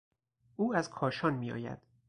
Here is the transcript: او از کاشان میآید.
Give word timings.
او 0.55 0.73
از 0.73 0.89
کاشان 0.89 1.33
میآید. 1.33 1.79